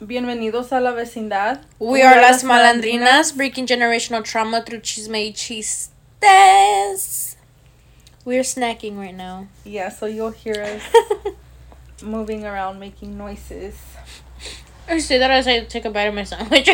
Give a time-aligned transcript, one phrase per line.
[0.00, 1.62] Bienvenidos a la vecindad.
[1.80, 5.90] We are las malandrinas, breaking generational trauma through chisme y chistes.
[8.24, 9.48] We're snacking right now.
[9.64, 10.82] Yeah, so you'll hear us
[12.02, 13.74] moving around, making noises.
[14.88, 16.66] I say that as I take a bite of my sandwich.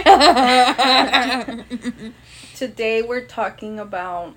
[2.57, 4.35] Today we're talking about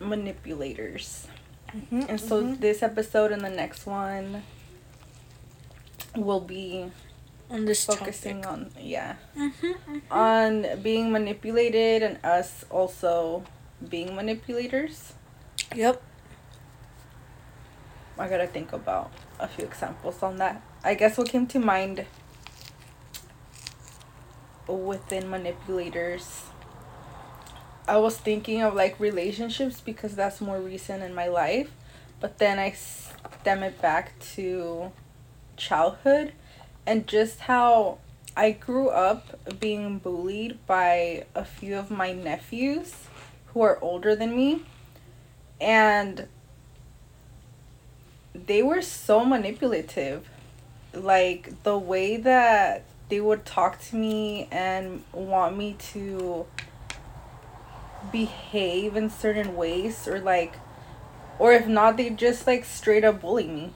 [0.00, 1.26] manipulators.
[1.76, 4.42] Mm-hmm, And so this episode and the next one
[6.16, 6.90] will be
[7.50, 8.66] on this focusing topic.
[8.76, 13.42] on yeah, Mm-hmm, on being manipulated and us also
[13.88, 15.14] being manipulators.
[15.74, 16.02] Yep.
[18.18, 20.62] I gotta think about a few examples on that.
[20.84, 22.06] I guess what came to mind
[24.68, 26.44] within manipulators,
[27.88, 31.70] I was thinking of like relationships because that's more recent in my life,
[32.20, 34.92] but then I stem it back to
[35.56, 36.32] childhood
[36.86, 37.98] and just how
[38.36, 42.94] I grew up being bullied by a few of my nephews
[43.46, 44.62] who are older than me.
[45.60, 46.28] And
[48.34, 50.28] they were so manipulative.
[50.92, 56.46] Like the way that they would talk to me and want me to
[58.10, 60.54] behave in certain ways or like
[61.38, 63.72] or if not they just like straight up bully me.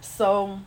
[0.00, 0.60] So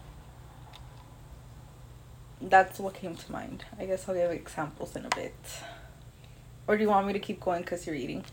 [2.42, 3.66] that's what came to mind.
[3.80, 5.36] I guess I'll give examples in a bit.
[6.68, 8.24] Or do you want me to keep going because you're eating?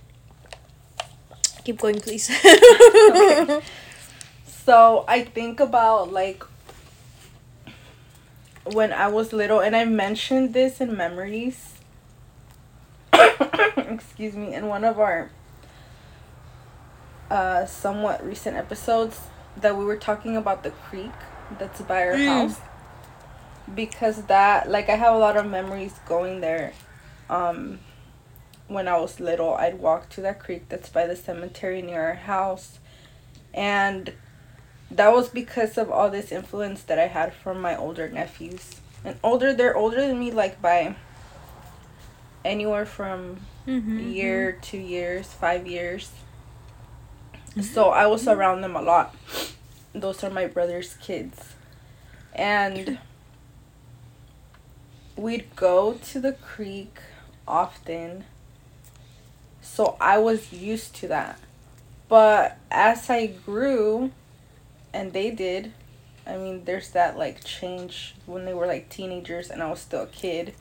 [1.65, 2.31] Keep going, please.
[2.31, 3.61] Okay.
[4.67, 6.43] So I think about like
[8.65, 11.75] when I was little, and I mentioned this in memories.
[13.77, 15.31] excuse me, in one of our
[17.31, 19.21] uh, somewhat recent episodes
[19.57, 21.13] that we were talking about the creek
[21.61, 22.27] that's by our Mm.
[22.27, 22.59] house
[23.75, 26.73] because that like I have a lot of memories going there.
[27.29, 27.81] Um,
[28.69, 32.15] when I was little, I'd walk to that creek that's by the cemetery near our
[32.15, 32.79] house,
[33.55, 34.13] and
[34.91, 38.81] that was because of all this influence that I had from my older nephews.
[39.05, 40.97] And older, they're older than me, like by
[42.45, 43.99] anywhere from mm-hmm.
[43.99, 46.11] a year, two years, five years.
[47.61, 49.15] So I was around them a lot.
[49.95, 51.55] Those are my brother's kids.
[52.35, 52.99] And
[55.17, 56.99] we'd go to the creek
[57.49, 58.25] often.
[59.63, 61.41] So I was used to that.
[62.09, 64.13] But as I grew,
[64.93, 65.73] and they did,
[66.27, 70.03] I mean, there's that like change when they were like teenagers and I was still
[70.03, 70.55] a kid.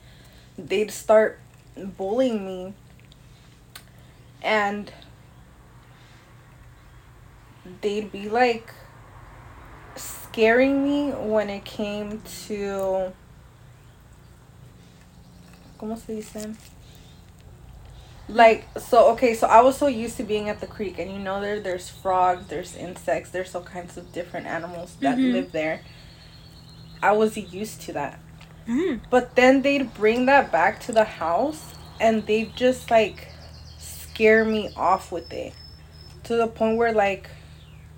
[0.57, 1.39] They'd start
[1.75, 2.73] bullying me.
[4.41, 4.91] And
[7.81, 8.73] they'd be like
[9.95, 13.13] scaring me when it came to
[15.85, 16.55] ¿Cómo se dice?
[18.27, 21.19] Like so okay, so I was so used to being at the creek and you
[21.19, 25.31] know there there's frogs, there's insects, there's all kinds of different animals that Mhm.
[25.33, 25.81] live there.
[27.03, 28.17] I was used to that.
[28.67, 29.01] Mm.
[29.11, 33.27] But then they'd bring that back to the house and they'd just like
[33.77, 35.53] scare me off with it.
[36.23, 37.29] To the point where like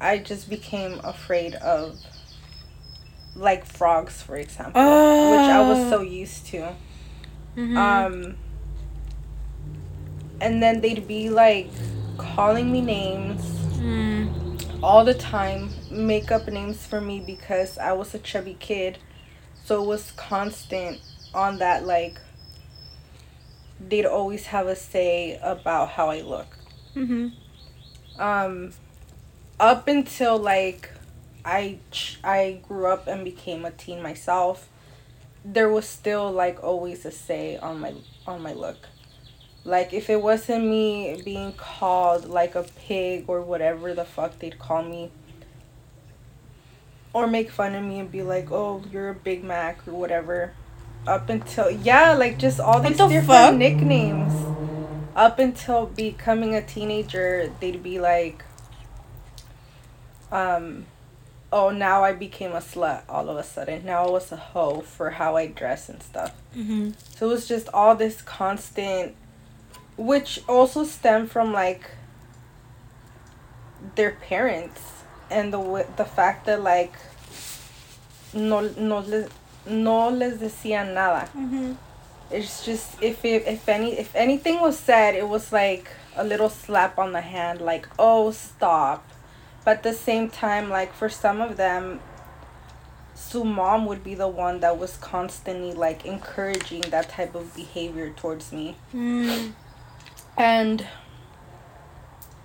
[0.01, 1.97] I just became afraid of
[3.33, 4.81] like frogs for example.
[5.31, 6.75] Which I was so used to.
[7.57, 7.77] Mm-hmm.
[7.77, 8.37] Um
[10.39, 11.69] and then they'd be like
[12.17, 13.41] calling me names
[13.77, 14.79] mm.
[14.83, 18.99] all the time, make up names for me because I was a chubby kid.
[19.63, 21.01] So it was constant
[21.33, 22.19] on that like
[23.79, 26.57] they'd always have a say about how I look.
[26.95, 28.21] Mm-hmm.
[28.21, 28.71] Um
[29.59, 30.91] up until like
[31.43, 34.69] I ch- I grew up and became a teen myself,
[35.53, 37.93] there was still like always a say on my
[38.27, 38.89] on my look.
[39.63, 44.59] Like if it wasn't me being called like a pig or whatever the fuck they'd
[44.59, 45.11] call me
[47.13, 50.53] or make fun of me and be like, "Oh, you're a Big Mac" or whatever.
[51.07, 53.55] Up until yeah, like just all these the different fuck?
[53.55, 54.33] nicknames.
[55.15, 58.43] Up until becoming a teenager, they'd be like
[60.31, 60.85] um
[61.51, 63.85] oh, now I became a slut all of a sudden.
[63.85, 66.33] Now I was a hoe for how I dress and stuff.
[66.55, 66.91] Mm-hmm.
[67.15, 69.15] So it was just all this constant,
[69.97, 71.91] which also stemmed from like
[73.95, 74.81] their parents
[75.29, 76.93] and the the fact that like
[78.33, 79.29] no no les
[79.65, 81.29] no les decían nada.
[81.35, 81.73] Mm-hmm.
[82.29, 86.49] It's just if it, if any if anything was said, it was like a little
[86.49, 89.09] slap on the hand, like oh stop.
[89.67, 91.99] But at the same time, like for some of them,
[93.15, 98.09] So mom would be the one that was constantly like encouraging that type of behavior
[98.11, 98.77] towards me.
[98.95, 99.51] Mm.
[100.37, 100.87] And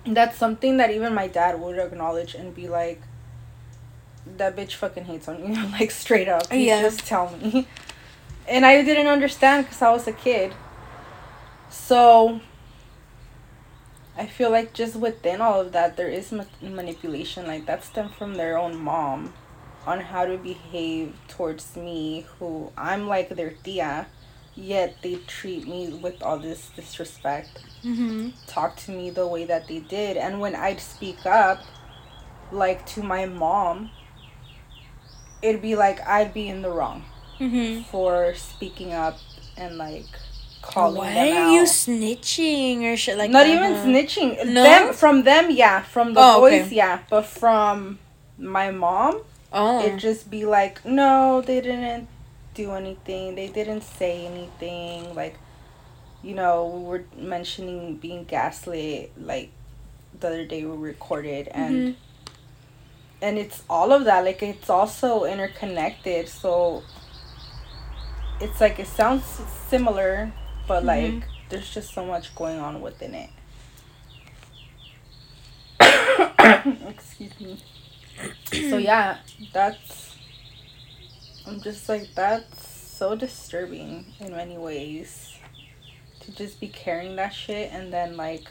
[0.05, 3.01] that's something that even my dad would acknowledge and be like,
[4.35, 5.53] that bitch fucking hates on you.
[5.79, 6.51] like, straight up.
[6.51, 6.81] He'd Yeah.
[6.81, 7.67] just tell me.
[8.49, 10.53] And I didn't understand because I was a kid.
[11.69, 12.41] So,
[14.17, 17.47] I feel like just within all of that, there is ma- manipulation.
[17.47, 19.33] Like, that stemmed from their own mom
[19.87, 24.07] on how to behave towards me, who I'm like their tia,
[24.55, 28.29] yet they treat me with all this disrespect Mm-hmm.
[28.47, 31.61] talk to me the way that they did and when i'd speak up
[32.49, 33.89] like to my mom
[35.41, 37.03] it'd be like i'd be in the wrong
[37.41, 37.81] Mm-hmm.
[37.91, 39.17] for speaking up
[39.57, 40.05] and like
[40.63, 43.55] calling Why them are you snitching or shit like not that?
[43.55, 43.85] even huh?
[43.85, 44.63] snitching No?
[44.63, 46.75] them from them yeah from the Oh, boys okay.
[46.75, 47.99] yeah but from
[48.37, 49.21] my mom
[49.51, 49.85] Oh.
[49.85, 52.07] it'd just be like no they didn't
[52.55, 55.35] do anything they didn't say anything like
[56.23, 59.49] you know we were mentioning being gaslit like
[60.19, 61.95] the other day we recorded and Mhm.
[63.21, 66.81] and it's all of that like it's also interconnected so
[68.39, 69.23] it's like it sounds
[69.69, 70.31] similar
[70.67, 70.87] but Mhm.
[70.87, 73.29] like there's just so much going on within it.
[76.87, 77.57] Excuse me.
[78.69, 79.17] So yeah
[79.51, 80.15] that's
[81.45, 85.33] i'm just like that's so disturbing in many ways
[86.21, 88.47] to just be carrying that shit and then like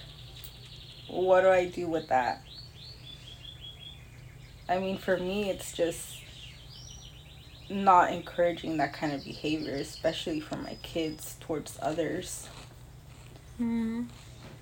[1.09, 2.43] what do i do with that?
[4.69, 6.17] I mean for me it's just
[7.73, 12.49] not encouraging that kind of behavior especially for my kids towards others
[13.61, 14.07] Mhm.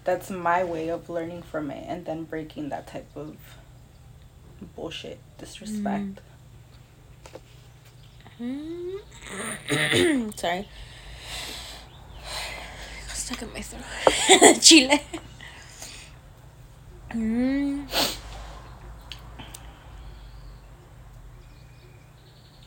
[0.04, 3.36] that's my way of learning from it and then breaking that type of
[4.76, 6.20] bullshit disrespect
[8.40, 8.98] Mm.
[10.38, 10.66] Sorry.
[13.06, 14.60] Got stuck in my throat.
[14.62, 15.00] Chile.
[17.10, 17.86] Mm.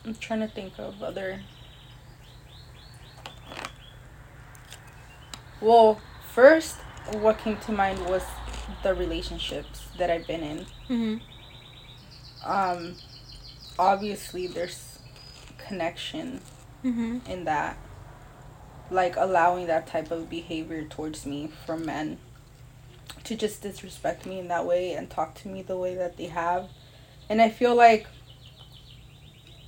[0.04, 1.40] I'm trying to think of other
[5.60, 6.00] well
[6.32, 6.76] first
[7.12, 8.22] what came to mind was
[8.82, 11.20] the relationships that i've been in Mhm.
[12.44, 12.96] um
[13.78, 14.98] obviously there's
[15.58, 16.40] connection
[16.84, 17.26] Mhm.
[17.28, 17.76] in that
[18.90, 22.18] like allowing that type of behavior towards me from men
[23.24, 26.26] to just disrespect me in that way and talk to me the way that they
[26.26, 26.68] have
[27.30, 28.06] and i feel like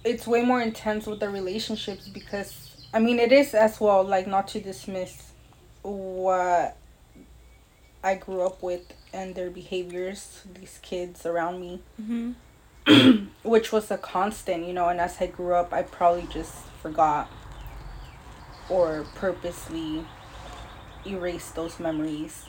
[0.07, 4.27] it's way more intense with the relationships because i mean it is as well like
[4.27, 5.33] not to dismiss
[5.83, 6.77] what
[8.05, 8.83] i grew up with
[9.13, 12.35] and their behaviors these kids around me Mhm.
[13.43, 17.29] which was a constant, you know, and as I grew up, I probably just forgot
[18.69, 20.05] or purposely
[21.05, 22.45] erased those memories.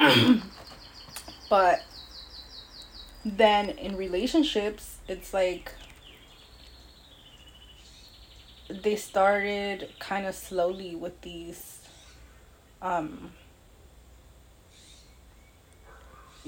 [1.50, 1.82] but
[3.26, 5.72] then in relationships, it's like
[8.68, 11.80] they started kind of slowly with these
[12.80, 13.32] um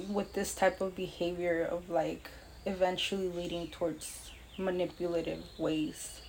[0.09, 2.31] with this type of behavior of like
[2.67, 6.21] eventually leading towards manipulative ways.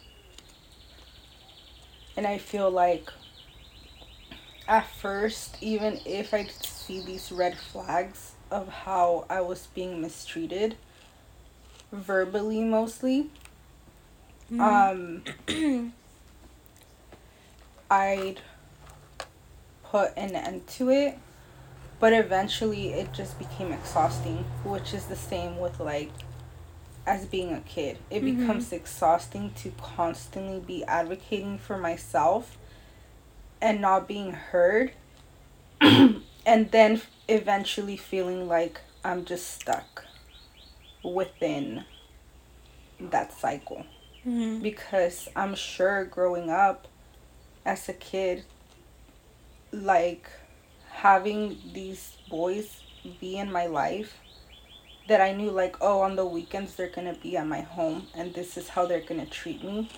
[2.15, 3.09] And I feel like
[4.67, 10.75] at first, even if I see these red flags of how I was being mistreated,
[11.91, 13.29] verbally mostly,
[14.51, 15.23] um,
[17.91, 18.41] I'd
[19.83, 21.17] put an end to it
[21.99, 26.11] but eventually it just became exhausting which is the same with like
[27.05, 27.97] as being a kid.
[28.09, 28.37] It Mhm.
[28.37, 32.57] becomes exhausting to constantly be advocating for myself
[33.61, 34.91] and not being heard
[35.81, 40.05] and then eventually feeling like i'm just stuck
[41.03, 41.85] within
[42.99, 43.85] that cycle
[44.27, 44.61] Mhm.
[44.61, 46.87] because I'm sure growing up
[47.65, 48.43] as a kid,
[49.71, 50.29] like
[50.91, 52.81] having these boys
[53.21, 54.17] be in my life
[55.07, 58.33] that I knew, like, oh, on the weekends they're gonna be at my home and
[58.33, 59.89] this is how they're gonna treat me.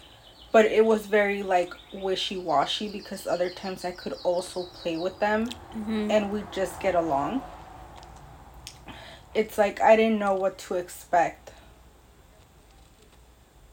[0.51, 5.19] But it was very like wishy washy because other times I could also play with
[5.19, 6.11] them Mhm.
[6.11, 7.41] and we just get along.
[9.33, 11.51] It's like I didn't know what to expect.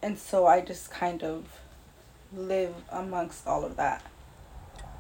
[0.02, 1.60] And so I just kind of
[2.32, 4.02] live amongst all of that.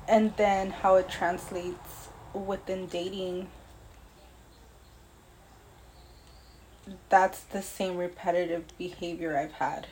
[0.08, 3.48] And then how it translates within dating.
[7.08, 9.86] that's the same repetitive behavior I've had.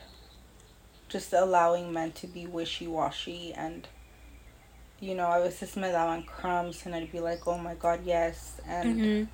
[1.09, 3.87] Just allowing men to be wishy washy and
[5.01, 8.01] you know, I was just me daban crumbs and I'd be like, Oh my god,
[8.05, 9.27] yes and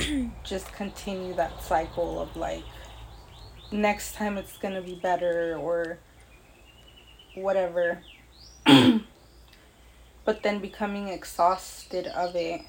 [0.00, 0.28] mm-hmm.
[0.44, 2.64] just continue that cycle of like
[3.72, 5.98] next time it's gonna be better or
[7.34, 8.02] whatever.
[10.24, 12.62] but then becoming exhausted of it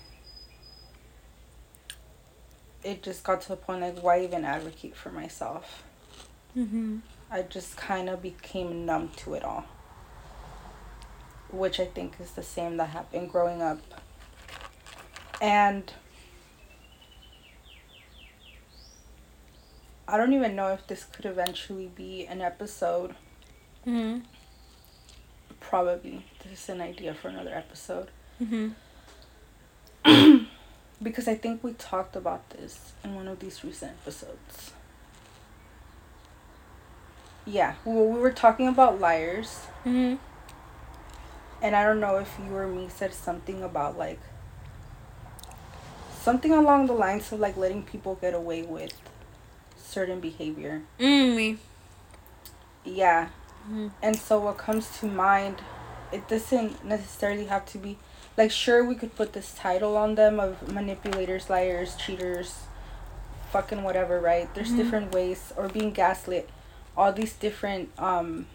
[2.84, 5.84] it just got to the point like why even advocate for myself
[6.58, 6.98] mm-hmm.
[7.30, 9.66] i just kind of became numb to it all
[11.52, 13.80] which i think is the same that happened growing up
[15.42, 15.94] and
[20.12, 23.16] i don't even know if this could eventually be an episode
[23.88, 24.20] mm-hmm.
[25.60, 28.10] probably this is an idea for another episode
[28.42, 28.70] mm-hmm.
[31.02, 34.72] because I think we talked about this in one of these recent episodes.
[37.46, 39.66] Yeah, well, we were talking about liars.
[39.86, 40.16] Mm-hmm.
[41.64, 44.20] And I don't know if you or me said something about like
[46.20, 48.94] something along the lines of like letting people get away with
[49.92, 50.84] certain behavior.
[51.00, 51.58] Mm.
[52.86, 53.30] Yeah.
[53.66, 53.88] Mm-hmm.
[54.02, 55.62] And so what comes to mind,
[56.12, 57.98] it doesn't necessarily have to be
[58.38, 62.62] like sure we could put this title on them of manipulators, liars, cheaters,
[63.52, 64.54] fucking whatever, right?
[64.56, 64.78] There's mm-hmm.
[64.78, 66.50] different ways or being gaslit,
[66.96, 68.48] all these different um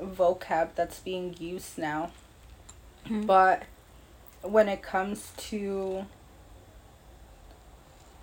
[0.00, 2.10] vocab that's being used now.
[3.06, 3.22] Mm-hmm.
[3.22, 3.64] But
[4.42, 6.06] when it comes to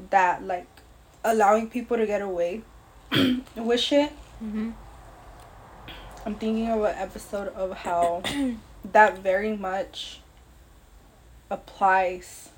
[0.10, 0.68] that like
[1.24, 2.62] allowing people to get away
[3.56, 4.12] with shit
[4.44, 4.72] mm-hmm.
[6.25, 8.24] I'm thinking of an episode of how
[8.92, 10.22] that very much
[11.52, 12.50] applies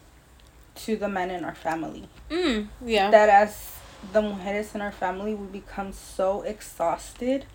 [0.76, 2.08] to the men in our family.
[2.30, 3.12] Mm, yeah.
[3.12, 3.76] That as
[4.14, 7.46] the mujeres in our family, we become so exhausted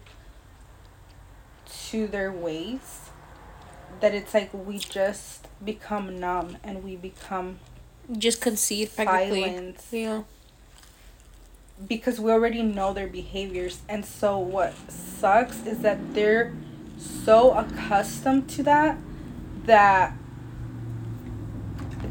[1.90, 3.10] to their ways
[4.00, 7.58] that it's like we just become numb and we become
[8.18, 9.74] just concede practically.
[9.90, 10.22] Yeah.
[11.86, 16.52] Because we already know their behaviors and so what sucks is that they're
[16.98, 18.96] so accustomed to that
[19.64, 20.14] that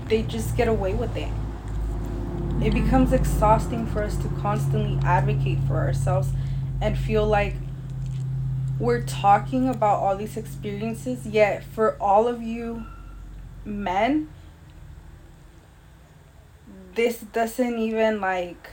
[0.08, 1.22] they just get away with it.
[1.22, 2.84] It mm-hmm.
[2.84, 6.29] becomes exhausting for us to constantly advocate for ourselves
[6.81, 7.55] and feel like
[8.79, 12.84] we're talking about all these experiences yet for all of you
[13.63, 14.27] men
[16.96, 18.70] this doesn't even like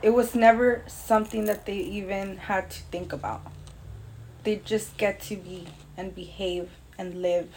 [0.00, 3.42] it was never something that they even had to think about.
[4.44, 5.66] They just get to be
[5.96, 7.52] and behave and live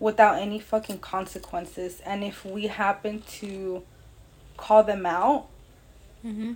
[0.00, 2.00] without any fucking consequences.
[2.00, 3.82] And if we happen to
[4.56, 5.48] call them out,
[6.24, 6.54] mm-hmm.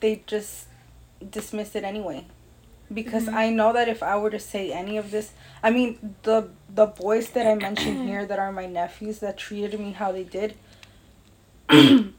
[0.00, 0.68] they just
[1.28, 2.26] dismiss it anyway.
[2.92, 3.36] Because mm-hmm.
[3.36, 6.86] I know that if I were to say any of this, I mean the the
[6.86, 10.56] boys that I mentioned here that are my nephews that treated me how they did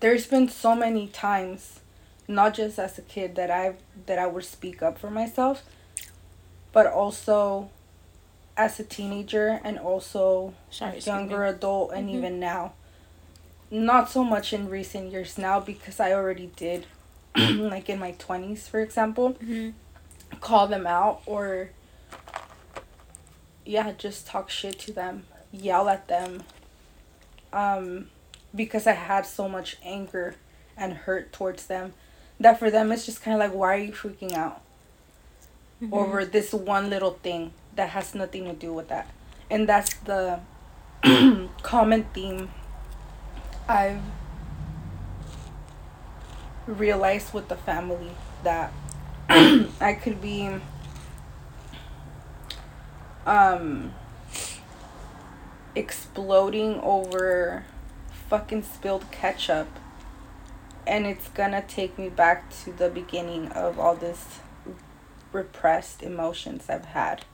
[0.00, 1.80] there's been so many times
[2.26, 3.76] not just as a kid that I
[4.06, 5.64] that I would speak up for myself
[6.72, 7.70] but also
[8.56, 12.18] as a teenager and also Sorry, younger adult and mm-hmm.
[12.18, 12.74] even now
[13.70, 16.86] not so much in recent years now because I already did
[17.36, 19.70] like in my 20s for example mm-hmm.
[20.40, 21.70] call them out or
[23.64, 26.42] yeah just talk shit to them yell at them
[27.52, 28.08] um
[28.54, 30.34] because I had so much anger
[30.76, 31.92] and hurt towards them
[32.40, 34.62] that for them it's just kind of like why are you freaking out
[35.82, 35.92] mm-hmm.
[35.92, 39.10] over this one little thing that has nothing to do with that
[39.50, 40.40] and that's the
[41.62, 42.50] common theme
[43.68, 44.00] I've
[46.68, 48.10] realized with the family
[48.44, 48.72] that
[49.28, 50.50] I could be
[53.26, 53.92] um
[55.74, 57.64] exploding over
[58.28, 59.68] fucking spilled ketchup
[60.86, 64.40] and it's gonna take me back to the beginning of all this
[65.32, 67.24] repressed emotions I've had.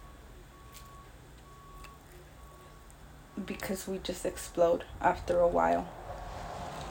[3.45, 5.89] Because we just explode after a while.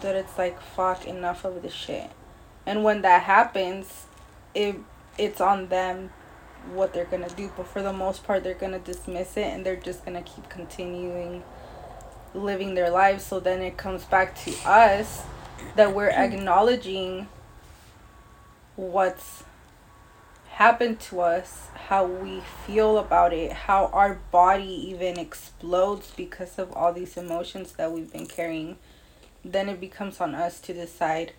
[0.02, 2.10] That it's like fuck enough of this shit.
[2.66, 4.06] And when that happens,
[4.54, 4.76] it
[5.18, 6.10] it's on them
[6.74, 7.52] what they're gonna do.
[7.56, 11.44] But for the most part they're gonna dismiss it and they're just gonna keep continuing
[12.34, 15.22] living their lives so then it comes back to us
[15.76, 17.28] that we're acknowledging
[18.76, 19.44] what's
[20.54, 26.72] happened to us, how we feel about it, how our body even explodes because of
[26.74, 28.78] all these emotions that we've been carrying,
[29.44, 31.34] then it becomes on us to decide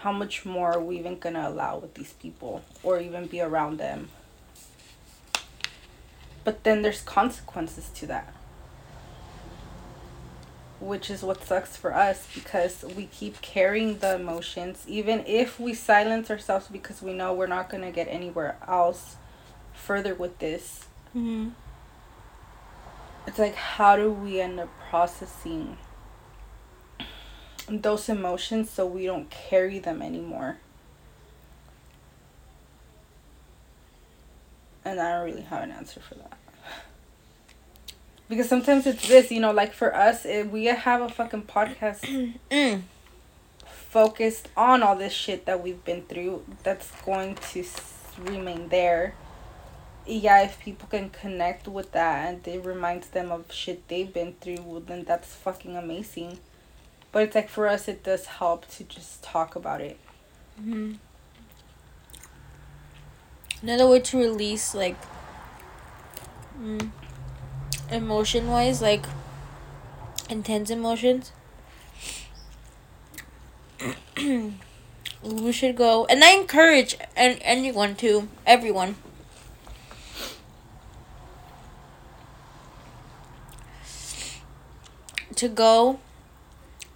[0.00, 3.78] how much more are we even gonna allow with these people or even be around
[3.78, 4.08] them.
[6.42, 8.32] But then there's consequences to that.
[10.80, 15.74] Which is what sucks for us because we keep carrying the emotions, even if we
[15.74, 19.16] silence ourselves because we know we're not gonna get anywhere else
[19.74, 20.86] further with this.
[21.14, 21.50] Mm-hmm.
[23.26, 25.76] It's like, how do we end up processing
[27.68, 30.58] those emotions so we don't carry them anymore.
[34.84, 36.36] And I don't really have an answer for that.
[38.28, 42.00] Because sometimes it's this, you know, like for us, if we have a fucking podcast
[42.50, 42.82] Mm.
[43.66, 47.64] focused on all this shit that we've been through, that's going to
[48.18, 49.14] remain there.
[50.06, 54.34] Yeah, if people can connect with that and it reminds them of shit they've been
[54.40, 56.38] through, well, then that's fucking amazing.
[57.12, 59.98] But it's like for us, it does help to just talk about it.
[60.60, 60.92] Mm-hmm.
[63.62, 64.96] Another way to release like
[66.58, 66.90] mm,
[67.90, 69.04] emotion wise, like
[70.28, 71.32] intense emotions.
[74.16, 78.96] we should go, and I encourage and anyone to everyone.
[85.36, 85.98] To go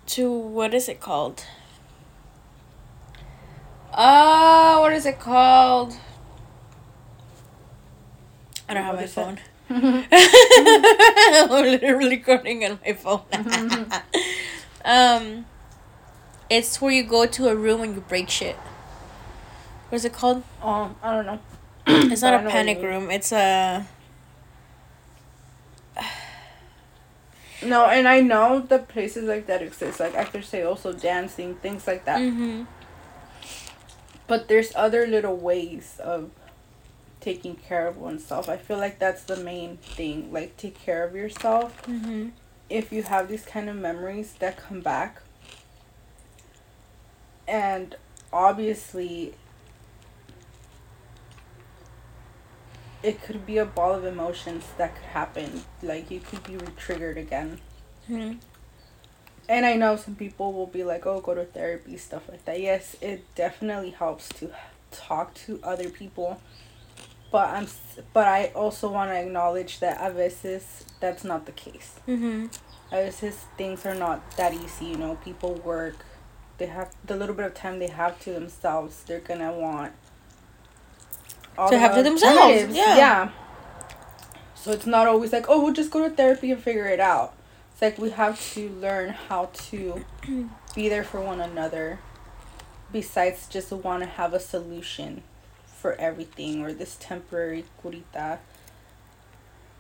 [0.07, 1.45] to what is it called?
[3.93, 5.97] Uh, what is it called?
[8.69, 9.39] I don't have What my phone.
[9.71, 13.23] I'm literally recording on my phone.
[14.85, 15.47] um,
[16.51, 18.57] it's where you go to a room and you break shit.
[19.89, 20.43] What is it called?
[20.63, 21.41] oh, I don't know.
[21.87, 23.11] It's not a panic room.
[23.11, 23.87] It's a.
[27.65, 30.01] No, and I know the places like that exist.
[30.01, 32.21] Like could say also dancing, things like that.
[32.21, 32.65] Mm-hmm.
[34.27, 36.31] But there's other little ways of
[37.21, 38.49] taking care of oneself.
[38.49, 40.33] I feel like that's the main thing.
[40.33, 41.83] Like take care of yourself.
[41.83, 42.31] Mm-hmm.
[42.69, 45.21] If you have these kind of memories that come back.
[47.47, 47.97] And
[48.33, 49.35] obviously
[53.05, 55.63] it could be a ball of emotions that could happen.
[55.83, 57.61] Like you could be re-triggered again.
[58.09, 58.39] Mm-hmm.
[59.47, 62.61] And I know some people will be like, "Oh, go to therapy, stuff like that."
[62.61, 64.51] Yes, it definitely helps to
[64.91, 66.41] talk to other people.
[67.31, 67.67] But I'm
[68.15, 72.01] but I also want to acknowledge that a veces that's not the case.
[72.09, 72.47] Mm-hmm.
[72.91, 75.17] A veces things are not that easy, you know.
[75.17, 76.07] People work.
[76.57, 79.03] They have the little bit of time they have to themselves.
[79.05, 79.93] They're going to want
[81.57, 82.97] To have to themselves, yeah.
[82.97, 83.31] Yeah.
[84.55, 87.35] So it's not always like, "Oh, we'll just go to therapy and figure it out."
[87.73, 90.05] It's like we have to learn how to
[90.75, 91.99] be there for one another
[92.93, 95.23] besides just want to have a solution
[95.67, 98.39] for everything or this temporary curita.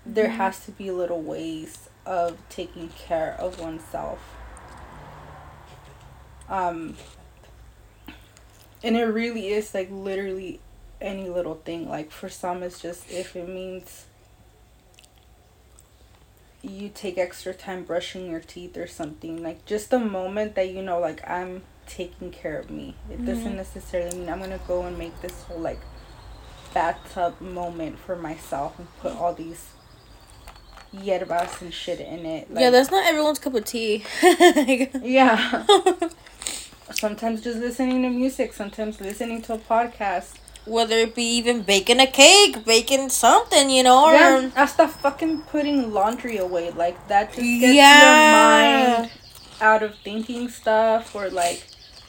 [0.05, 0.37] There Mhm.
[0.37, 4.19] has to be little ways of taking care of oneself.
[6.49, 6.97] Um
[8.83, 10.61] and it really is like literally
[11.05, 11.89] any little thing.
[11.89, 14.07] Like for some it's just if it means
[16.63, 19.43] you take extra time brushing your teeth or something.
[19.43, 22.95] Like just the moment that you know like i'm taking care of me.
[23.11, 23.57] It doesn't Mhm.
[23.57, 25.81] necessarily mean i'm gonna go and make this whole like
[26.73, 29.67] bathtub moment for myself and put all these
[30.97, 32.51] yerbas and shit in it.
[32.53, 34.05] Like, yeah, that's not everyone's cup of tea.
[35.03, 35.67] yeah.
[36.93, 40.35] Sometimes just listening to music sometimes listening to a podcast
[40.67, 45.43] Whether it be even baking a cake, baking something, you know, or yeah hasta fucking
[45.43, 48.01] putting laundry away like that just gets Yeah.
[48.03, 49.11] your mind
[49.61, 51.63] out of thinking stuff or like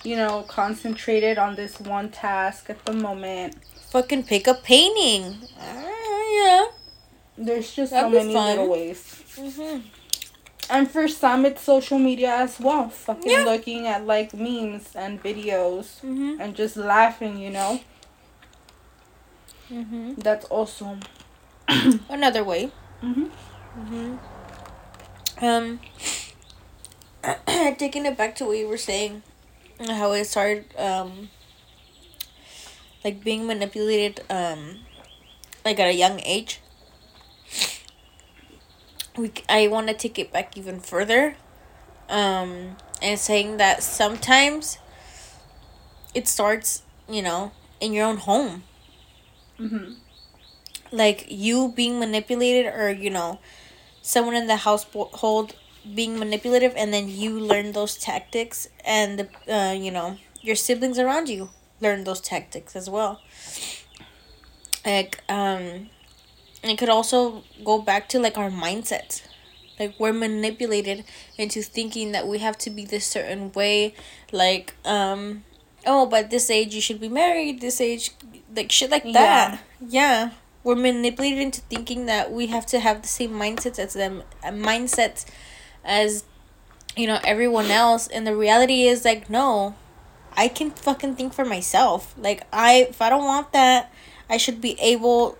[0.03, 3.55] you know concentrated on this one task at the moment
[3.91, 5.23] fucking pick up painting.
[5.59, 5.91] Uh,
[6.39, 6.65] yeah.
[7.37, 8.47] there's just That'd so many fun.
[8.49, 9.79] little ways Mm-hmm.
[10.69, 13.43] and for some it's social media as well fucking Yeah.
[13.43, 16.39] looking at like memes and videos Mm-hmm.
[16.41, 17.79] and just laughing you know
[19.71, 20.13] Mm-hmm.
[20.17, 20.97] that's also
[22.09, 22.71] Another way.
[23.01, 23.25] hmm
[23.77, 24.15] Mm-hmm.
[25.45, 25.79] Um,
[27.77, 29.21] taking it back to what you were saying,
[29.85, 31.29] how it started, um,
[33.03, 34.77] like being manipulated, um,
[35.65, 36.61] like at a young age.
[39.17, 41.35] We, I want to take it back even further,
[42.07, 44.77] um, and saying that sometimes
[46.13, 47.51] it starts, you know,
[47.81, 48.63] in your own home.
[49.59, 49.93] Mm-hmm.
[50.91, 53.39] Like you being manipulated, or you know,
[54.01, 55.55] someone in the household
[55.93, 60.99] being manipulative, and then you learn those tactics, and the uh, you know your siblings
[60.99, 61.49] around you
[61.81, 63.19] learn those tactics as well.
[64.85, 65.89] Like um,
[66.63, 69.23] it could also go back to like our mindsets
[69.79, 71.03] like we're manipulated
[71.37, 73.93] into thinking that we have to be this certain way
[74.31, 75.43] like um
[75.85, 78.11] oh by this age you should be married this age
[78.55, 79.59] like shit like that.
[79.79, 80.31] Yeah, yeah.
[80.63, 84.49] we're manipulated into thinking that we have to have the same mindsets as them uh,
[84.49, 85.25] mindsets
[85.83, 86.25] as
[86.97, 88.07] you know everyone else.
[88.07, 89.75] And the reality is like no.
[90.37, 92.13] I can fucking think for myself.
[92.17, 93.89] Like i if i don't want that
[94.29, 95.37] i should be able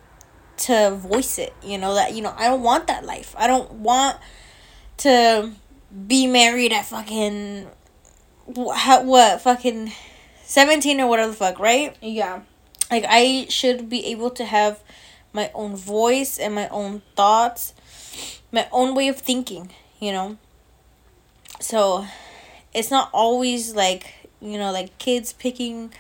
[0.58, 3.36] to voice it you know that you know i don't want that life.
[3.38, 4.18] I don't want
[4.98, 5.52] to
[6.08, 7.68] be married at fucking
[8.46, 9.92] what, what fucking
[10.44, 11.96] 17 or whatever the fuck right?
[12.02, 12.42] Yeah
[12.92, 14.82] like i should be able to have
[15.34, 17.74] my own voice and my own thoughts
[18.52, 19.70] my own way of thinking
[20.00, 20.38] you know
[21.60, 22.06] so
[22.74, 25.92] it's not always like you know like kids picking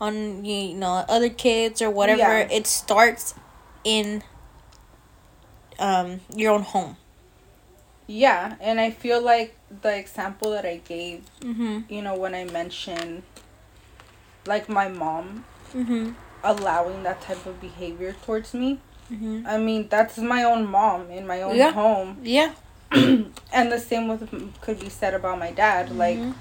[0.00, 2.48] on you know other kids or whatever yeah.
[2.50, 3.34] it starts
[3.84, 4.22] in
[5.78, 6.96] um, your own home.
[8.06, 11.80] Yeah, and I feel like the example that I gave, mm-hmm.
[11.92, 13.22] you know, when I mentioned
[14.46, 16.12] like my mom mm-hmm.
[16.42, 18.80] Allowing that type of behavior towards me.
[19.12, 19.44] Mm-hmm.
[19.46, 21.72] I mean, that's my own mom in my own yeah.
[21.72, 22.18] home.
[22.22, 22.54] Yeah.
[22.92, 25.90] and the same with could be said about my dad.
[25.90, 26.32] Like mm-hmm.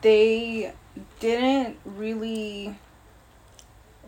[0.00, 0.72] they
[1.20, 2.76] didn't really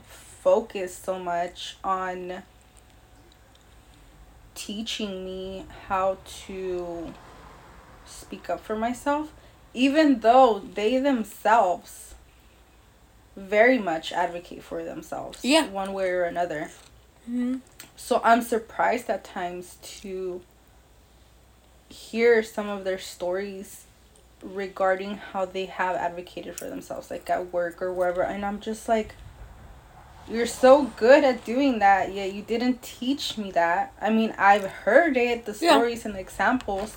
[0.06, 2.42] focus so much on
[4.54, 7.12] teaching me how to
[8.04, 9.32] speak up for myself,
[9.74, 12.15] even though they themselves
[13.36, 15.44] very much advocate for themselves.
[15.44, 15.68] Yeah.
[15.68, 16.70] One way or another.
[17.28, 17.56] Mm-hmm.
[17.96, 20.42] So I'm surprised at times to
[21.88, 23.84] hear some of their stories
[24.42, 28.22] regarding how they have advocated for themselves, like at work or wherever.
[28.22, 29.14] And I'm just like,
[30.28, 34.64] you're so good at doing that yet you didn't teach me that i mean i've
[34.64, 36.06] heard it the stories yeah.
[36.06, 36.96] and the examples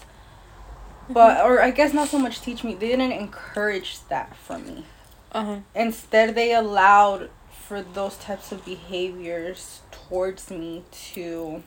[1.04, 1.14] mm-hmm.
[1.14, 4.86] but or i guess not so much teach me they didn't encourage that for me
[5.32, 5.60] uh-huh.
[5.76, 11.62] instead they allowed for those types of behaviors towards me to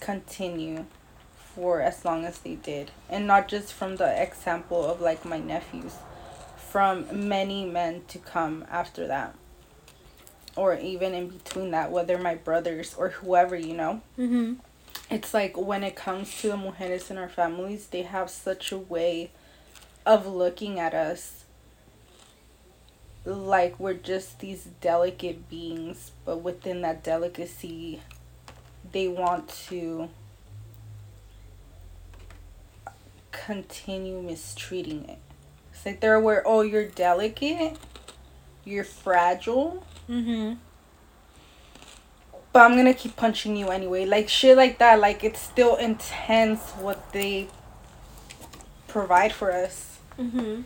[0.00, 0.84] continue
[1.54, 5.38] for as long as they did and not just from the example of like my
[5.38, 5.96] nephews
[6.56, 9.34] from many men to come after that
[10.58, 14.02] or even in between that, whether my brothers or whoever, you know.
[14.18, 14.54] Mm-hmm.
[15.08, 18.76] It's like when it comes to the mujeres in our families, they have such a
[18.76, 19.30] way
[20.04, 21.37] of looking at us
[23.24, 28.00] like we're just these delicate beings, but within that delicacy,
[28.92, 30.08] they want to
[33.30, 35.18] continue mistreating it.
[35.72, 37.78] It's like they're aware, oh, you're delicate,
[38.64, 40.54] you're fragile, Mm-hmm.
[42.52, 44.06] But I'm gonna keep punching you anyway.
[44.06, 44.98] Like shit like that.
[44.98, 47.48] Like it's still intense what they
[48.86, 49.98] provide for us.
[50.18, 50.62] Mm-hmm.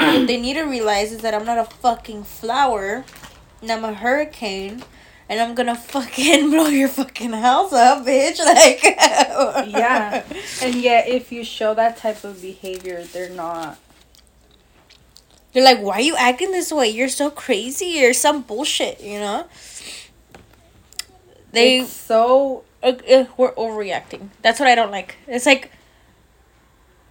[0.00, 3.04] What they need to realize is that I'm not a fucking flower,
[3.62, 4.82] and I'm a hurricane,
[5.28, 8.38] and I'm gonna fucking blow your fucking house up, bitch.
[8.44, 8.82] Like,
[9.70, 10.24] yeah.
[10.62, 13.78] And yet, if you show that type of behavior, they're not
[15.52, 16.88] they're like, why are you acting this way?
[16.88, 19.46] You're so crazy or some bullshit, you know?
[21.52, 24.28] They it's so uh, uh, we're overreacting.
[24.42, 25.16] That's what I don't like.
[25.26, 25.72] It's like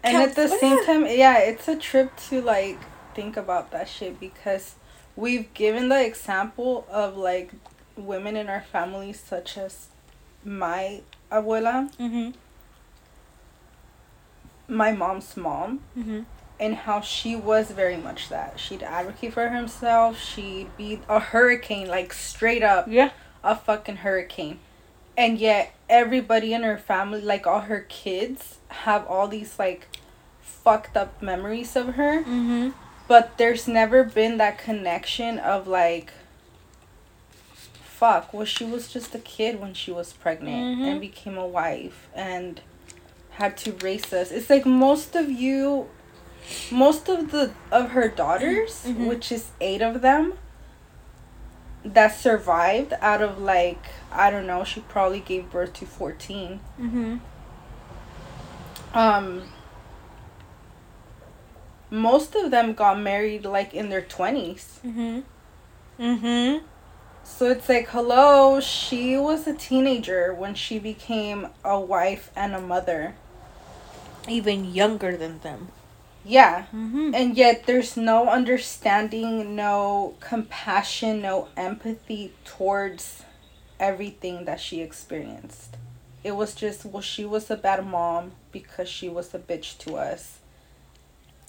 [0.04, 2.80] and at the same time, yeah, it's a trip to like
[3.14, 4.76] think about that shit because
[5.16, 7.52] we've given the example of like
[7.96, 9.88] women in our family such as
[10.44, 12.32] my abuela, mm-hmm.
[14.68, 16.22] my mom's mom, mm-hmm
[16.60, 18.60] and how she was very much that.
[18.60, 20.20] She'd advocate for herself.
[20.20, 22.88] She'd be a hurricane, like straight up.
[22.90, 23.12] Yeah.
[23.44, 24.60] A fucking hurricane.
[25.18, 29.88] And yet everybody in her family, like all her kids, have all these like
[30.42, 32.22] fucked up memories of her.
[32.22, 32.70] Mm-hmm.
[33.08, 36.14] But there's never been that connection of like
[38.00, 40.86] fuck, well she was just a kid when she was pregnant mm-hmm.
[40.86, 42.62] and became a wife and
[43.32, 44.32] had to raise us.
[44.32, 45.90] It's like most of you
[46.72, 49.08] most of the of her daughters, mm-hmm.
[49.08, 50.34] which is eight of them,
[51.86, 57.18] that survived out of like I don't know, she probably gave birth to 14 Mm-hmm.
[58.94, 59.44] Um.
[61.90, 64.80] most of them got married like in their 20s.
[64.86, 65.24] Mhm.
[66.00, 66.62] Mhm.
[67.24, 72.62] So it's like, hello, she was a teenager when she became a wife and a
[72.62, 73.14] mother.
[74.28, 75.70] Even younger than them.
[76.30, 76.66] Yeah.
[76.72, 77.16] Mhm.
[77.16, 83.24] And yet there's no understanding, no compassion, no empathy towards
[83.80, 85.76] everything that she experienced.
[86.24, 89.96] It was just, well, she was a bad mom because she was a bitch to
[89.98, 90.38] us.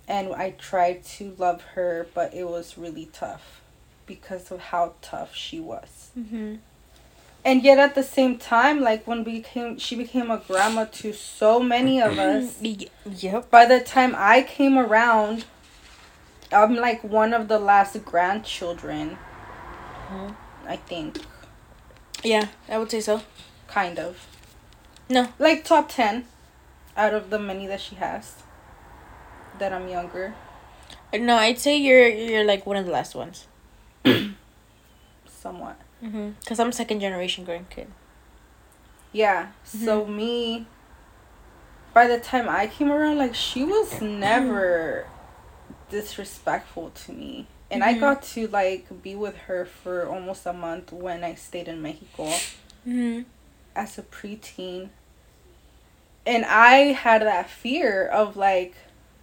[0.09, 3.61] And I tried to love her, but it was really tough
[4.07, 6.11] because of how tough she was.
[6.19, 6.61] Mhm.
[7.45, 11.13] And yet at the same time, like when we became, she became a grandma to
[11.15, 12.57] so many of us.
[12.63, 13.51] Y- Yep.
[13.51, 15.45] By the time I came around,
[16.53, 19.17] I'm like one of the last grandchildren.
[20.11, 20.35] Mhm.
[20.69, 21.19] I think,
[22.23, 23.23] Yeah, I would say so.
[23.69, 24.27] kind of.
[25.09, 25.29] No.
[25.39, 26.27] Like top 10
[26.97, 28.35] out of the many that she has.
[29.59, 30.35] That I'm younger.
[31.15, 33.47] No, I'd say you're you're like one of the last ones.
[35.27, 35.77] Somewhat.
[36.03, 36.35] Mhm.
[36.47, 37.87] Cause I'm second generation grandkid.
[39.13, 39.49] Yeah.
[39.65, 40.67] So me,
[41.93, 45.07] by the time I came around, like she was never
[45.91, 47.47] disrespectful to me.
[47.71, 48.01] And I Mhm.
[48.01, 52.33] got to like be with her for almost a month when I stayed in Mexico.
[52.87, 53.27] Mhm.
[53.77, 54.89] as a preteen.
[56.27, 58.75] And I had that fear of like,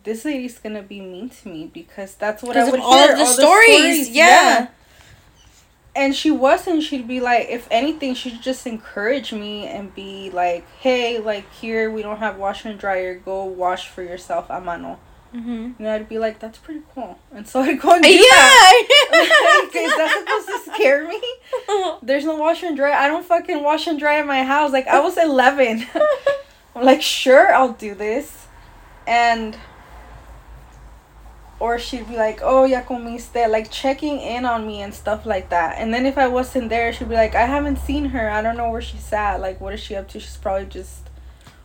[0.04, 3.12] this lady's gonna be mean to me because that's what I Because would all hear.
[3.14, 4.68] of the stories, yeah.
[5.98, 6.84] And she wasn't.
[6.84, 11.90] She'd be like, if anything, she'd just encourage me and be like, hey, like here
[11.90, 13.16] we don't have washer and dryer.
[13.16, 15.00] Go wash for yourself, a mano.
[15.34, 15.74] Mhm.
[15.80, 17.18] And I'd be like, that's pretty cool.
[17.34, 18.88] And so I'd go and do that.
[19.74, 21.22] like, is that supposed to scare me?
[22.04, 22.94] There's no washer and dryer.
[22.94, 24.72] I don't fucking wash and dry in my house.
[24.72, 25.88] Like I was 11.
[26.76, 28.46] I'm like, sure, I'll do this.
[29.08, 29.58] And
[31.60, 35.50] or she'd be like, "Oh, ya comiste," like checking in on me and stuff like
[35.50, 35.78] that.
[35.80, 38.30] And then if I wasn't there, she'd be like, "I haven't seen her.
[38.30, 39.38] I don't know where she's at.
[39.42, 40.20] Like, what is she up to?
[40.20, 41.10] She's probably just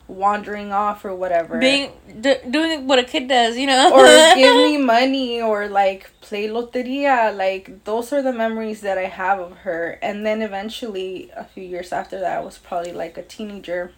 [0.09, 3.93] wandering off or whatever." Being d- doing what a kid does, you know.
[3.93, 9.05] or give me money or like play loteria like those are the memories that i
[9.05, 13.19] have of her and then eventually a few years after that i was probably like
[13.19, 13.93] a teenager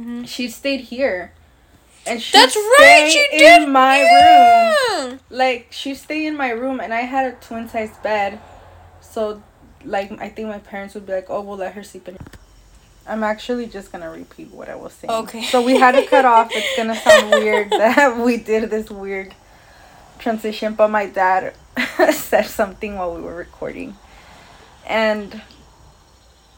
[0.00, 0.26] Mhm.
[0.26, 1.32] she stayed here
[2.08, 3.62] and she That's right, you did.
[3.62, 5.20] in my room room.
[5.30, 8.38] like she stayed in my room and i had a twin size bed
[9.00, 9.42] so
[9.84, 12.16] like i think my parents would be like oh we'll let her sleep in
[13.06, 15.42] i'm actually just gonna repeat what i was saying Okay.
[15.44, 19.34] so we had to cut off it's gonna sound weird that we did this weird
[20.18, 21.54] transition but my dad
[22.12, 23.96] said something while we were recording
[24.86, 25.40] and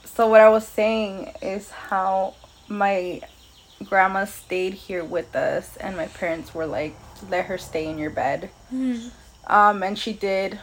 [0.04, 2.34] so what i was saying is how
[2.68, 3.20] my
[3.88, 6.94] grandma stayed here with us and my parents were like
[7.28, 8.50] let her stay in your bed.
[8.72, 9.10] Mhm.
[9.46, 10.58] um and she did.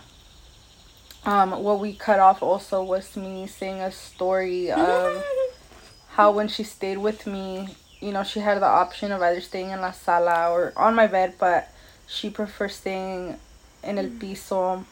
[1.26, 5.24] Um what we cut off also was me saying a story of
[6.10, 9.72] how when she stayed with me you know she had the option of either staying
[9.72, 11.70] in la sala or on my bed but
[12.08, 13.38] she preferred staying
[13.84, 14.86] in el piso.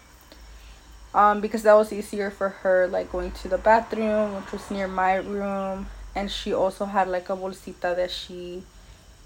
[1.13, 4.87] Um because that was easier for her like going to the bathroom which was near
[4.87, 8.63] my room and she also had like a bolsita that she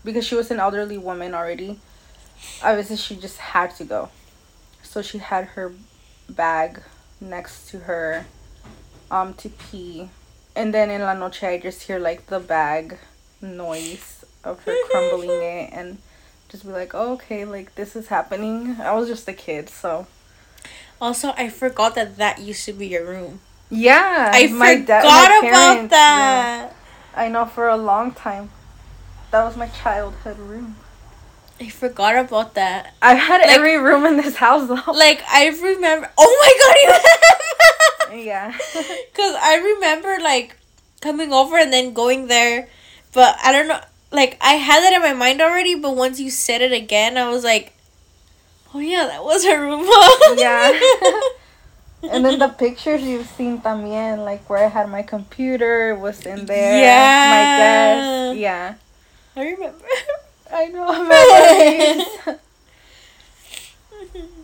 [0.04, 1.80] because she was an elderly woman already
[2.63, 4.10] obviously she just had to go
[4.84, 5.73] so she had her
[6.30, 6.82] bag
[7.21, 8.25] next to her
[9.12, 10.10] um to pee
[10.56, 12.97] and then in la noche i just hear like the bag
[13.41, 15.97] noise of her crumbling it and
[16.49, 20.08] just be like oh, okay like this is happening i was just a kid so
[21.02, 23.39] Also, I forgot that that used to be your room.
[23.69, 26.71] yeah I forgot da- my about that.
[26.71, 26.73] yeah.
[27.20, 28.50] I know for a long time
[29.32, 30.76] that was my childhood room
[31.62, 32.94] I forgot about that.
[33.02, 36.10] I've had Like- every room in this house though Like I remember.
[36.18, 38.16] Oh my god!
[38.16, 38.52] You yeah
[39.14, 40.56] Cause I remember like
[41.02, 42.70] coming over and then going there,
[43.12, 43.82] but I don't know.
[44.10, 47.28] Like I had that in my mind already, but once you said it again, I
[47.28, 47.74] was like,
[48.74, 49.84] "Oh yeah, that was her room."
[50.40, 50.72] Yeah.
[52.02, 56.46] And then the pictures you've seen también, like where I had my computer was in
[56.46, 56.80] there.
[56.80, 57.28] Yeah.
[57.30, 58.40] My desk.
[58.40, 58.76] Yeah.
[59.36, 59.86] I remember.
[60.52, 60.88] I know
[62.26, 62.40] memories.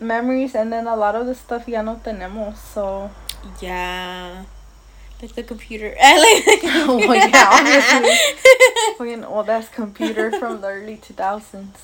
[0.00, 3.10] memories and then a lot of the stuff ya no tenemos, so
[3.60, 4.44] yeah.
[5.20, 5.96] Like the computer.
[5.96, 8.12] Like the Oh, yeah, obviously.
[8.98, 11.76] fucking old ass computer from the early two thousands.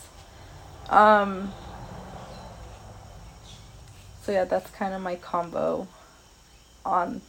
[0.91, 1.53] Um
[4.23, 5.89] So yeah, that's kind of my combo
[6.85, 7.21] on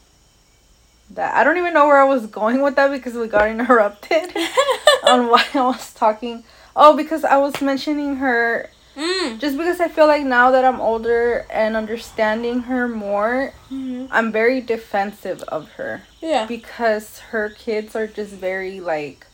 [1.12, 1.36] that.
[1.36, 4.36] I don't even know where I was going with that because we got interrupted
[5.08, 6.43] on why I was talking.
[6.75, 9.39] Oh, because I was mentioning her Mm.
[9.39, 14.06] Just because I feel like now that I'm older and understanding her more, Mm-hmm.
[14.12, 16.45] I'm very defensive of her Yeah.
[16.45, 19.25] because her kids are just very like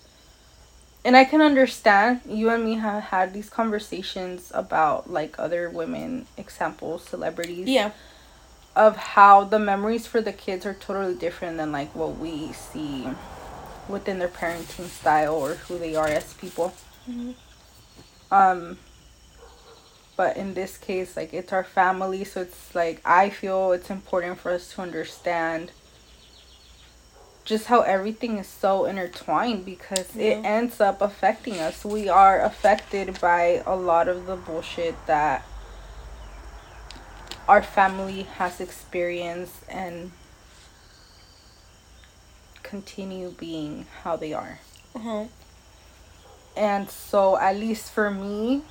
[1.09, 6.27] and I can understand you and me have had these conversations about like other women
[6.37, 7.89] examples celebrities Yeah.
[8.75, 13.07] of how the memories for the kids are totally different than like what we see
[13.87, 16.73] within their parenting style or who they are as people
[17.09, 17.33] Mhm.
[18.31, 18.77] um
[20.15, 24.37] but in this case like it's our family so it's like i feel it's important
[24.39, 25.71] for us to understand
[27.49, 31.83] just how everything is so intertwined because it ends up affecting us.
[31.83, 35.43] We are affected by a lot of the bullshit that
[37.47, 40.11] our family has experienced and
[42.61, 44.59] continue being how they are.
[44.95, 45.25] Uh-huh.
[46.55, 48.61] and so, at least for me,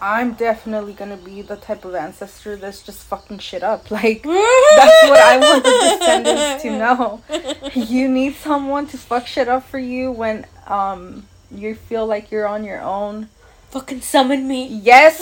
[0.00, 3.90] I'm definitely gonna be the type of ancestor that's just fucking shit up.
[3.98, 7.22] Like, that's what I want the descendants to know.
[7.74, 12.46] You need someone to fuck shit up for you when um you feel like you're
[12.46, 13.28] on your own.
[13.70, 14.66] Fucking summon me.
[14.66, 15.20] Yes,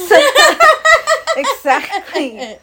[1.36, 2.56] exactly.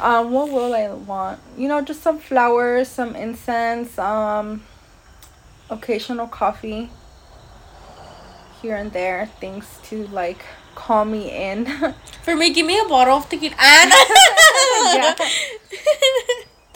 [0.00, 1.40] Um, what will I want?
[1.56, 4.62] You know, just some flowers, some incense, um,
[5.70, 6.88] occasional coffee
[8.62, 10.44] here and there, things to like
[10.78, 11.66] calm me in.
[12.22, 13.54] For me, give me a bottle of tequila.
[13.58, 13.90] Ah,
[14.94, 15.14] Yeah.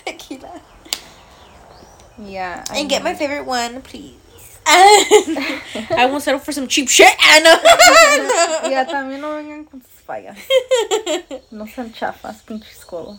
[0.05, 0.61] tequila.
[2.19, 2.65] yeah.
[2.71, 4.19] I And get my favorite one, please.
[4.67, 7.11] I won't settle for some cheap shit.
[7.21, 7.59] Anna.
[8.71, 10.39] Ya también no vengan con sus fallas.
[11.51, 13.19] No sean chafas, pinches colos.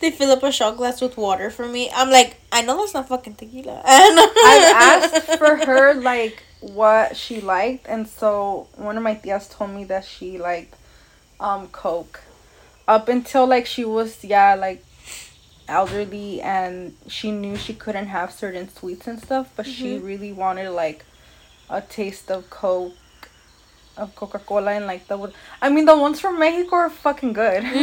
[0.00, 1.90] They fill up a shot glass with water for me.
[1.94, 3.82] I'm like, I know that's not fucking tequila.
[3.84, 4.72] And I've
[5.12, 9.84] asked for her like what she liked, and so one of my tias told me
[9.84, 10.74] that she liked
[11.40, 12.20] um Coke.
[12.88, 14.84] Up until like she was yeah like
[15.68, 20.04] elderly and she knew she couldn't have certain sweets and stuff, but she Mhm.
[20.04, 21.04] really wanted like
[21.68, 22.92] a taste of Coke,
[23.96, 27.62] of Coca Cola, and like the I mean the ones from Mexico are fucking good.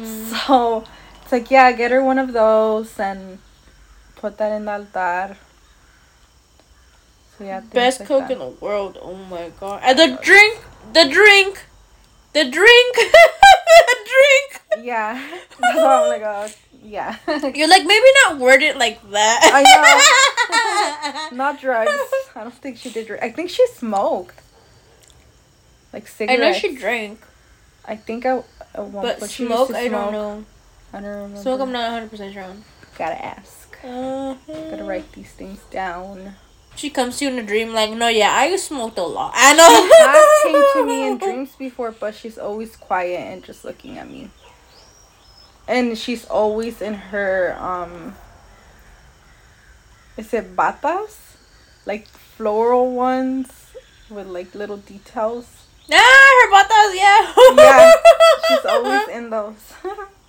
[0.00, 0.46] Mm.
[0.46, 0.84] So
[1.22, 3.38] it's like yeah, get her one of those and
[4.16, 5.36] put that in the altar.
[7.40, 8.32] Yeah, Best like Coke that.
[8.32, 8.98] in the world.
[9.00, 9.80] Oh my god.
[9.82, 10.60] And the drink.
[10.92, 11.64] The drink.
[12.32, 12.96] The drink.
[12.96, 14.86] the drink.
[14.86, 15.20] Yeah,
[15.62, 16.48] Oh my oh,
[16.82, 17.16] yeah.
[17.26, 19.40] You're like, maybe not worded like that.
[19.52, 21.36] I know.
[21.36, 21.90] Not drugs.
[22.34, 23.06] I don't think she did.
[23.06, 24.40] Dr- I think she smoked.
[25.92, 26.40] Like cigarettes.
[26.40, 27.20] I know she drank.
[27.84, 28.42] I think I.
[28.76, 30.44] One But she smoke, I don't know.
[30.92, 31.40] I don't remember.
[31.40, 32.64] Smoke, I'm not 100% sure on.
[32.96, 33.76] Gotta ask.
[33.82, 36.34] Gotta write these things down.
[36.80, 39.32] She comes to you in a dream like, no, yeah, I smoked a lot.
[39.36, 39.68] I She know.
[40.08, 44.08] has came to me in dreams before, but she's always quiet and just looking at
[44.08, 44.30] me.
[45.68, 48.16] And she's always in her um.
[50.16, 51.36] Is it batas?
[51.84, 53.52] Like floral ones
[54.08, 55.68] with like little details.
[55.92, 57.20] Ah, her batas, yeah.
[57.60, 57.92] Yeah,
[58.48, 59.74] She's always in those.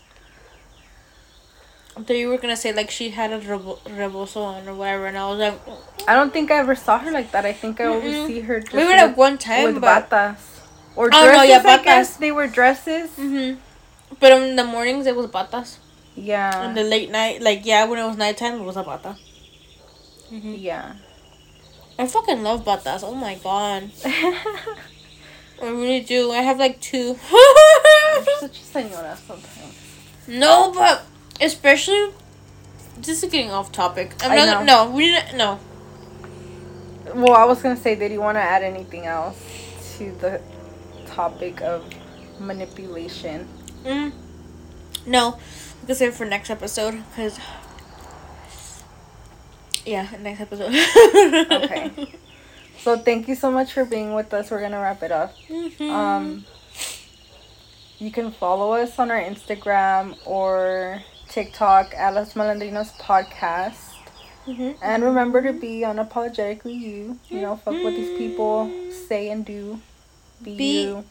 [1.94, 5.18] Thought you were gonna say like she had a rebo- rebozo on or whatever, and
[5.18, 5.60] I was like,
[6.08, 7.46] I don't think I ever saw her like that.
[7.46, 8.28] I think I always Mm-mm.
[8.28, 10.40] see her just we were at one time, with but batas.
[10.96, 12.20] Or Oh, dresses, no, yeah, I guess batas.
[12.20, 13.12] they were dresses.
[13.16, 13.54] hmm
[14.20, 15.78] But in the mornings it was batas.
[16.16, 16.70] Yeah.
[16.70, 19.16] In the late night, like yeah, when it was nighttime, it was a bata.
[20.30, 20.94] hmm yeah.
[22.00, 23.04] I fucking love batas.
[23.04, 26.32] Oh my god, I really do.
[26.32, 27.20] I have like two.
[27.32, 29.76] I'm such a señora sometimes.
[30.28, 31.06] no, but
[31.42, 32.12] especially.
[32.98, 34.14] This is getting off topic.
[34.24, 34.66] I'm I not.
[34.66, 35.38] No, we didn't.
[35.38, 35.60] No.
[37.16, 39.38] Well, I was gonna say, did you want to add anything else
[39.98, 40.42] to the
[41.08, 41.84] topic of
[42.40, 43.48] manipulation?
[43.84, 44.12] Mm.
[45.06, 45.38] No,
[45.82, 47.40] we can save it for next episode because.
[49.86, 50.72] Yeah, next episode.
[51.64, 52.16] Okay.
[52.84, 54.50] So thank you so much for being with us.
[54.50, 55.36] We're gonna wrap it up.
[55.50, 55.90] Mhm.
[55.90, 56.46] Um,
[58.00, 63.78] you can follow us on our Instagram or TikTok at Las Malandrinas Podcast.
[64.46, 64.76] Mhm.
[64.82, 67.20] And remember to be unapologetically you.
[67.30, 68.70] You know, fuck what these people
[69.08, 69.80] say and do.
[70.44, 71.06] Be, Be- you.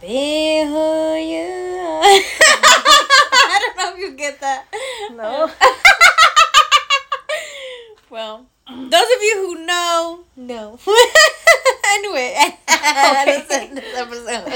[0.00, 2.02] Be who you are.
[2.04, 4.64] I don't know if you get that.
[5.10, 5.50] No.
[8.10, 10.78] well, those of you who know, know.
[11.94, 14.52] anyway, that's this episode.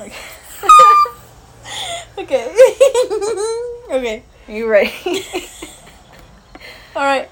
[0.00, 0.12] okay.
[2.18, 2.54] Okay.
[3.92, 4.22] Okay.
[4.48, 4.92] You ready?
[6.96, 7.28] All right.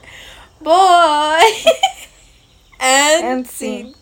[0.60, 1.40] Boy.
[2.80, 3.94] and, And scene.
[3.94, 3.99] scene.